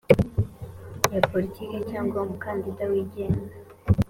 [1.13, 3.53] ya politiki cyangwa umukandida wigenga